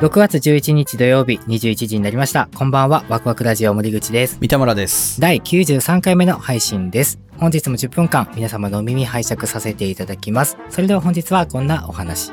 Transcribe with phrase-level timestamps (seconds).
[0.00, 2.48] 6月11日土曜日21時になりました。
[2.54, 4.38] こんばんはワクワクラジオ森口です。
[4.40, 5.20] 三田村です。
[5.20, 7.18] 第93回目の配信です。
[7.36, 10.56] 本日も10分間皆様のお耳拝借させていただきます。
[10.70, 12.30] それでは本日はこんなお話。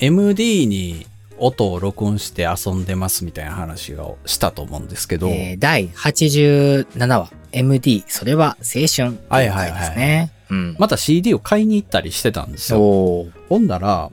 [0.00, 1.06] MD に
[1.44, 10.32] 音を録音して遊んでますみたいな話をしたと思うんですけど、えー第87話 MD それは青春はいはいはいとう回ですね。
[10.50, 10.76] うん。
[10.78, 12.78] また CD を買いに行ったりしてたんですよ。
[12.78, 14.10] ほんだら、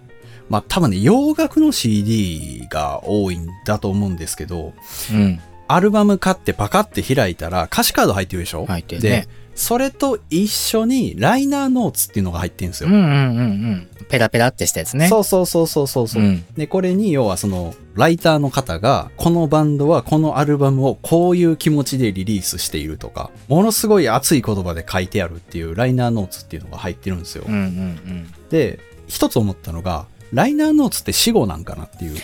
[0.49, 4.73] まあ多分ね、洋楽の CD が多いんだと思うんですけど、
[5.11, 5.39] うん。
[5.67, 8.65] アルバム買ってパカって開いたら歌詞カード入ってるでしょ？
[8.65, 12.89] 入ってるねで、それと一緒にライナーノーツっていうのが入ってるんですよ。
[12.89, 13.87] うんうんうんうん。
[14.09, 15.07] ペラペラってしたやつね。
[15.07, 27.43] そうそうそうそうそうそう、うんで、これに要はその、ライターの方が、このバンドはこのアルバムをこういう気持ちでリリースしているとか、ものすごい熱い言葉で書いてあるっていうライナーノーツっていうのが入ってるんですよ。
[27.47, 28.33] うんうんうん。
[28.49, 32.17] で、一つ思ったのが、ライナーノーツって死語なんかなっていう。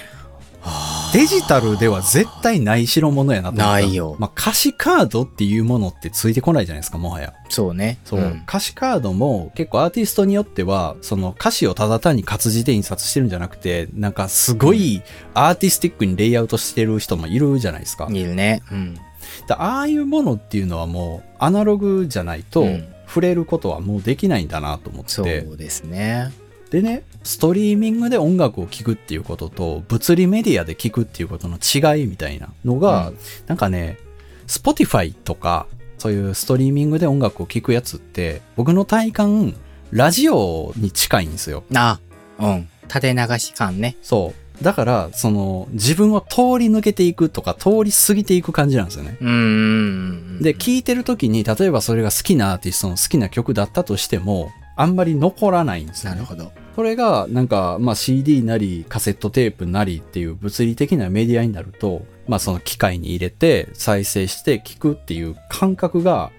[1.15, 3.71] デジタルでは絶対ない代物やなと思った。
[3.71, 7.33] ないよまあ、歌詞カードっていうものってついてこないじゃないですか、もはや。
[7.47, 7.99] そうね。
[8.03, 18.09] そう、ん歌詞カードも結構アーティストによっては、その歌詞をただ単に活字で印刷してるんじゃなくて、なんかすごいアーティスティックにレイアウトしてる人もいるじゃないですか。
[18.11, 18.61] いるね。
[18.69, 18.95] うん。
[19.47, 25.11] だああいうものっていうのはもうアナログじゃないとうん触れることはもうできないんだなと思って。
[25.11, 26.33] そうですね。
[26.69, 33.97] でね、ストリーミングで音楽を聴くっていうことと、物理メディアで聴くっていうことの違いみたいなのが、うんなんかね、
[34.47, 39.55] Spotify とか、そういうストリーミングで音楽を聴くやつって、僕の体感、
[39.91, 41.63] ラジオに近いんですよ。
[41.73, 41.99] あ、
[42.39, 42.69] うん。
[42.87, 43.95] 縦流し感ね。
[44.01, 44.63] そう。
[44.63, 49.17] だから、その、自分を通り抜けていくとか、通り過ぎていく感じなんですよね。
[49.19, 50.39] うん。
[50.41, 56.17] で、聴いてる時に、例えばそれが好きなアーティストの好きな曲だったとしても、あんまり残らないんですよね。
[56.17, 56.51] なるほど。
[56.75, 66.31] これが、なんか、まあ CD なり、カセットテープなりっていう物理的なメディアになると、まあその機械に入れて、再生して聞くっていう感覚が、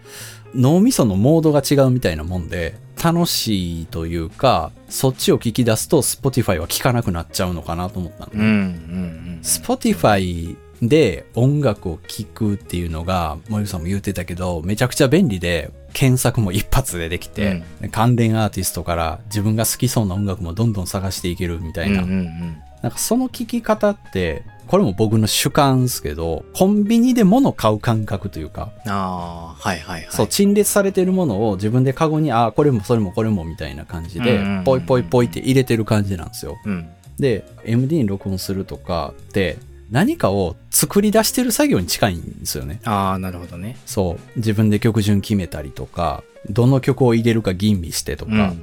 [0.55, 8.33] 脳みそのモードが違うみたいなもんで、楽しいというか、そっちを聞き出すと Spotify は聞かなくなっちゃうのかなと思ったの。
[8.35, 9.41] うんうんうん。
[9.43, 22.03] Spotify で音楽を聴くっていうのが、森さんも言ってたけど、めちゃくちゃ便利で、検索も一発でできて、関連アーティストから自分が好きそうな音楽もどんどん探していけるみたいな。
[22.03, 22.63] うんうんうん。
[22.83, 30.07] なんかその聴き方って、これも僕の主観ですけど、コンビニで物買う感覚というか、ああ、はいはいはい。
[30.11, 36.57] そう、陳列されてるものを自分でカゴに、ああ、これもそれもこれもみたいな感じでうんうんうん、ポイポイポイって入れてる感じなんですよ。
[36.65, 36.89] うん。
[37.19, 39.57] で、MD に録音するとかって、
[39.91, 42.81] 何かを作り出してる作業に近いんですよね。
[42.85, 43.77] ああ、なるほどね。
[43.87, 44.39] そう。
[44.39, 48.61] 自分で曲順決めたりとか、どの曲を入れるか吟味してとか、うん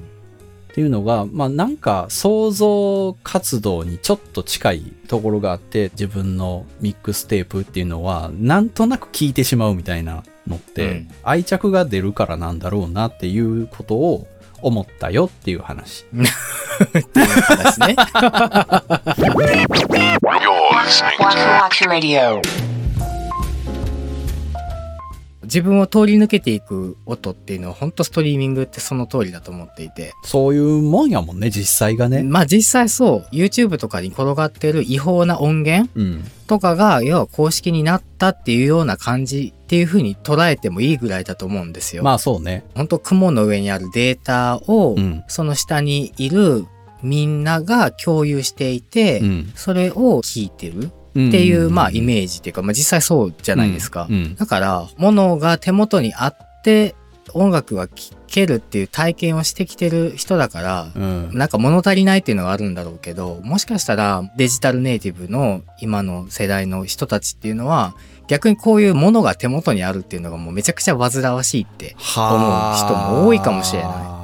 [0.73, 14.27] っていうのが、まあなんか想像活動にちょっと近いところがあって、自分のミックステープっていうのは、なんとなく聴いてしまうみたいなのって、うん愛着が出るからなんだろうなっていうことを
[14.63, 16.05] 思ったよっていう話。
[16.09, 17.95] っていう話ね。
[25.43, 30.13] 自分を通り抜けていく音っていうのは本当ストリーミングってその通りだと思っていて。
[30.23, 32.23] そういうもんやもんね、実際がね。
[32.23, 36.23] まあ実際そう、YouTube とかに転がってる違法な音源うん。
[36.47, 42.03] とかが、要は公式になったっていうような感じっていう風に捉えてもいいぐらいだと思うんですよ。
[42.03, 42.65] まあそうね。
[42.75, 46.65] 本当雲の上にあるデータを、うんその下にいる
[47.03, 49.51] みんなが共有していて、うん。
[49.55, 54.07] それを聞いてるっっていう、まあイメージっていうか、まあ実際そうじゃないですか。
[54.09, 56.95] うんうんだから、物が手元にあって、
[57.33, 61.29] 音楽が聴けるっていう体験をしてきてる人だから、うん。
[61.33, 67.95] なんか物足りないっていうのがあるんだろうけど、もしかしたらデジタルネイティブの今の世代の人たちっていうのは、
[68.27, 74.22] 逆にこういうものが手元にあるっていうのがもうめちゃくちゃ煩わしいって思う人も多いかもしれない。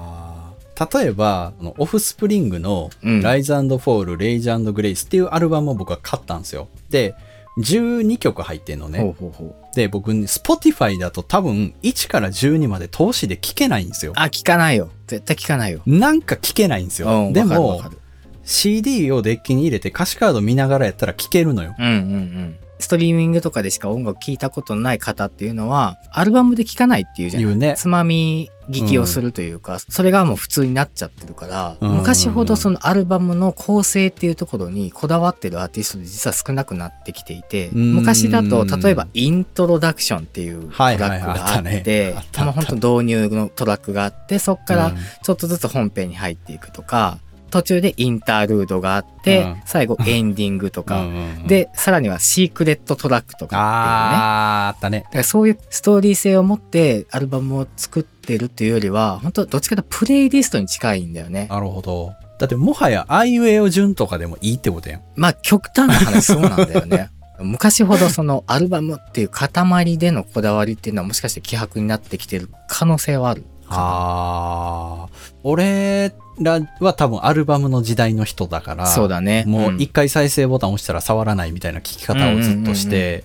[0.93, 6.69] 例えば、あのオフスプリングのうん Rise Fall、Rage Grace っていうアルバムを僕は買ったんですよ。
[6.89, 7.15] で、
[7.59, 8.99] 12曲入ってんのね。
[8.99, 9.75] ほうほうほう。
[9.75, 14.13] で、僕、Spotify だと多分1から12まで通しで聴けないんですよ。
[14.15, 14.89] あ、聞かないよ。
[15.07, 15.81] 絶対聞かないよ。
[15.85, 17.09] なんか聴けないんですよ。
[17.09, 17.97] うん、でもわかるわか、る
[18.43, 21.75] CD をデッキに入れて歌詞カード見ながらやったら聴けるのよ。
[21.77, 22.55] うんうんうん。
[22.79, 27.55] ストリーミングとかでしか音楽聴いたことのない方っていうのは、アルバムで聴かないっていうじゃない？
[27.55, 27.75] ね。
[27.77, 31.95] つまみ聞きをするというか、それがもう普通になっちゃってるから、うん。
[31.97, 37.95] 昔ほどそのアルバムの構成っていうところにこだわってるアーティストで実は少なくなってきていて、うん。
[37.95, 42.45] 昔だと例えばイントロダクションっていうトラックがあってあっ、たあった。
[42.45, 44.95] もう本当導入のトラックがあって、そっからうん。
[45.21, 47.17] ちょっとずつ本編に入っていくとか、
[47.49, 53.59] 途中でインタールードがあって、うん最後エンディングとか、うんで、さらにはシークレットトラックとかっていうね。
[53.59, 55.01] あったね。
[55.05, 61.47] だからそういうストーリー性を持ってアルバムを作ってるっていうよりは、本当どっちかというとプレイリストに近いんだよね。
[61.49, 62.13] なるほど。
[62.39, 65.01] だってもはや、あいうえお順とかでもいいってことやん。
[65.15, 67.09] まあ極端な話そうなんだよね。
[67.41, 75.09] 昔ほどそのアルバムっていう塊でのこだわりっていうのはもしかして希薄になってきてる可能性はあるかああ。
[75.43, 78.85] 俺らは多分アルバムの時代の人だから、な。
[78.87, 79.43] そうだね。
[79.47, 83.23] もう一回再生ボタン押したら触らないみたいな聞き方をずっとして。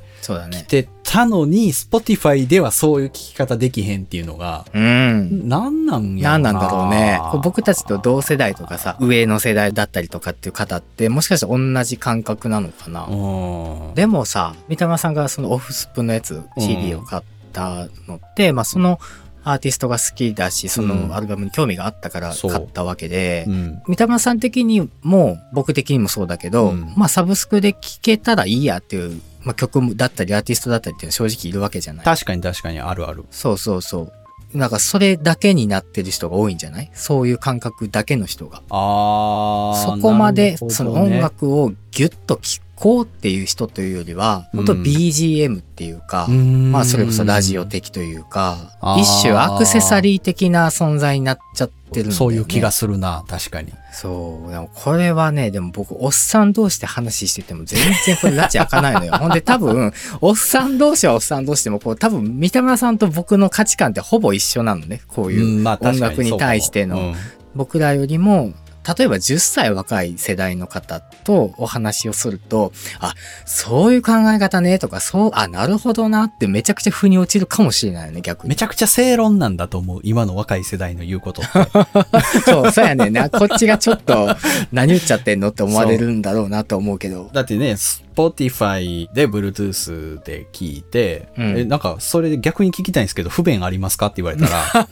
[0.50, 5.48] きてたのに、Spotify ではそういう聞き方できへんっていうのが、うん。
[5.48, 7.20] なんなんやろ何なんだろうね。
[7.42, 13.04] 僕たちと同世代とかさ、上の世代だったりとかっていう方って、もしかして同じ感覚なのかな。
[13.04, 13.94] うん。
[13.94, 17.22] でもさ、三玉さんがそのオフスプのやつ、CD を買っ
[17.52, 18.98] たのって、まあその
[19.44, 23.82] アーティストが好きだし、そうんのアルバムに興味があったから買ったわけでう、ん。
[23.86, 32.04] 三玉さん的にも、僕的にもそうだけど、うんまあサブスクで聴けたらいいやっていう、まあ曲だったりアーティストだったりっていうのは正直いるわけじゃない。
[32.04, 33.24] 確かに確かにあるある。
[33.30, 34.12] そうそうそう。
[34.56, 36.90] なんかそれだけになってる人が多いんじゃない？
[36.94, 38.62] そういう感覚だけの人が。
[38.70, 39.82] ああ。
[39.84, 52.12] そこまで、その音楽をギュッと聴こうっていう人というよりは、本当うん BGM っていうか、ままあそれこそラジオ的というか一種アクセサリー的な存在になっちゃってるんだよね。
[52.12, 53.72] そういう気がするな、確かに。
[53.92, 54.50] そう。
[54.50, 59.12] でもこれはね、でも僕、おっさん同士で話してても全然これ拉致開かないのよ。
[59.18, 65.00] ほんで多分、おっさん同士はおっさん同士でも、こう多分、三田村さんと僕の価値観ってほぼ一緒なのね。
[65.08, 65.64] こういう。
[65.64, 67.14] 音楽に対しての
[67.54, 68.52] 僕らよりも、
[68.96, 73.14] 例えば10歳若い世代の方とお話をすると、あ、
[73.44, 78.48] そういう考え方ねとか、そう、あ、なるほどなってめちゃくちゃ腑に落ちるかもしれないよね、逆に。
[78.48, 80.00] うんめちゃくちゃ正論なんだと思う。
[80.04, 81.42] 今の若い世代の言うこと。
[82.46, 83.28] そう、そうやねんな。
[83.28, 84.36] こっちがちょっと、
[84.70, 87.30] 何言っちゃってんのって思われるんだろうなと思うけど。
[87.32, 87.74] だってね、
[88.14, 94.88] Spotify で Bluetooth で聞いて、うんえ、なんかそれで逆に聞きたいんですけど、不便ありますかって言われたら、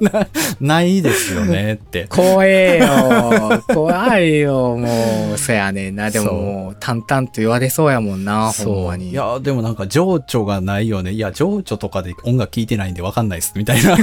[0.00, 0.26] な
[0.60, 2.06] ないですよねって。
[2.08, 3.62] 怖えよ。
[3.68, 5.38] 怖いよ、もう。
[5.38, 6.10] そやねんな。
[6.10, 9.10] でももう、淡々と言われそうやもんな、ほんまに。
[9.10, 11.12] いや、でもなんか情緒がないよね。
[11.12, 13.54] いや、情緒とかで音楽聴いてないんでわかんないです。
[13.56, 13.96] みたいな。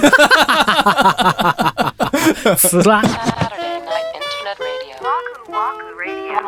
[2.58, 3.04] つら。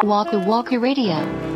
[0.04, 1.51] Waku Waku Radio.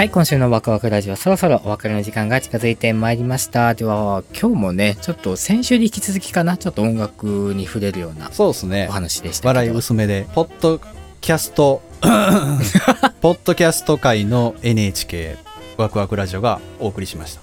[0.00, 3.74] はい、今週のワクワクラジオ、そろそろお別れの時間が近づいてまいりました。
[3.74, 8.92] では、今日もね、ちょっと先週に引き続きかな、ちょっと音楽に触れるようなそうですねお。
[8.92, 9.48] 話でしたけど。
[9.48, 10.80] 笑い薄めで、ポッド
[11.20, 11.82] キャスト、
[13.20, 15.36] ポッドキャスト界の NHK
[15.76, 17.38] ワクワクラジオがお送りしまし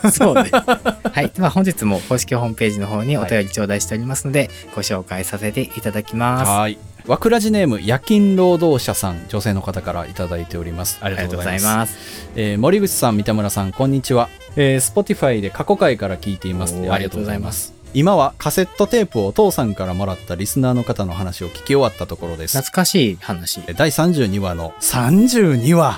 [0.00, 0.10] た。
[0.14, 0.50] そうね。
[0.52, 1.32] はい。
[1.34, 6.48] では本日も公式ホームページの方にお便り頂戴しておりますので、ご紹介させていただきます。
[6.48, 6.78] はい。
[7.06, 10.98] ワクラジネーム、夜勤労働者さん、女性の方からいただいております。
[11.00, 11.64] ありがとうございす。
[11.66, 12.30] ます。
[12.36, 14.28] えー森口さん、三田村さん、こんにちは。
[14.56, 16.74] えー、Spotify で過去回から聞いています。
[16.90, 17.79] ありがとうございます。
[17.92, 22.56] 今はカセットテープをお父さんからもらったリスナーの方の話を聞き終わったところです。
[22.56, 23.60] 懐かしい話。
[23.76, 24.72] 第32話の。
[24.80, 25.96] 32話。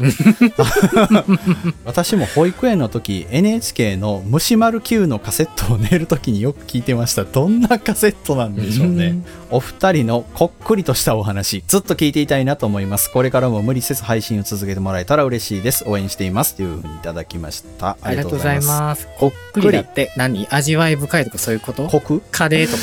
[1.84, 7.24] 私も保育園の時 NHK の虫丸 Q のカセットを寝る時によく聞いてました。
[7.24, 9.18] どんなカセットなんでしょうね。
[9.50, 13.10] お二人のこっくりとしたお話ずっと聞いていたいなと思います。
[13.12, 15.84] これからも無理せず配信を続けてもらえたら嬉しいです。
[15.86, 16.54] 応援しています。
[16.54, 17.98] というふうにいただきました。
[18.00, 19.08] ありがとうございます。
[19.18, 20.46] こっくりだって何？
[20.50, 21.81] 味わい深いとかそういうこと？
[21.88, 22.22] コク？
[22.30, 22.76] カレーと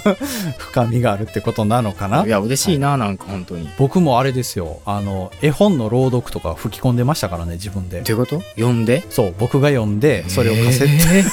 [0.00, 0.16] か？
[0.58, 2.24] 深みがあるってことなのかな？
[2.24, 3.68] いや、嬉しいな、なんか本当に。
[3.78, 8.42] 僕もあれですよあの絵本の朗読とか吹き込んでましたからね自分でどういうこと？
[8.56, 9.04] 読んで？
[9.10, 11.32] そう、僕が読んで、それをカセッ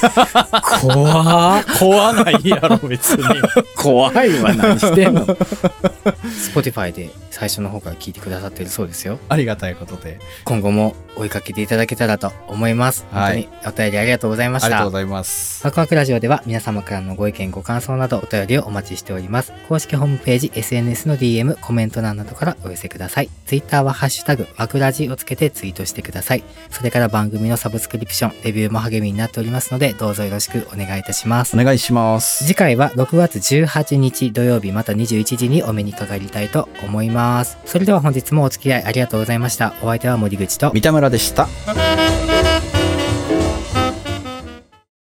[0.80, 0.80] ト。
[0.80, 3.24] 怖っ 怖ないやろ、別に。
[3.76, 9.18] 怖いわ、何してんの ?Spotify で最初の方から聞いてくださってるそうですよ。
[9.28, 10.18] ありがたいことで。
[10.44, 13.06] 今後も追いかけていただけたらと思います。
[13.12, 14.66] はい本当にお便りありがとうございました。
[14.66, 15.64] ありがとうございます。
[15.64, 19.52] ワクワクラジオでは皆様かからのご意見、ご感想などお便りをお待ちしております。
[19.68, 23.30] 公式ホームページ、SNS の DM、コメント欄などからお寄せください。
[23.46, 26.44] Twitter はハッシュタグ、わくらじをつけてツイートしてください。
[26.70, 31.62] それから番組のサブスクリプション、レビューも励みになっておりますので、どうぞよろしくお願いいたしますお。
[31.62, 32.44] 願いします。
[32.44, 37.58] 次回は6月18日土曜日また21時にお目にかかりたいと思います。
[37.64, 39.74] それでは本日もお付き合いありがとうございました。
[39.82, 41.48] お相手は森口と三田村でした。